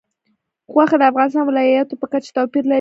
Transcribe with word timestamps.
غوښې 0.73 0.97
د 1.01 1.03
افغانستان 1.11 1.43
د 1.45 1.47
ولایاتو 1.49 1.99
په 2.01 2.05
کچه 2.13 2.29
توپیر 2.37 2.63
لري. 2.65 2.69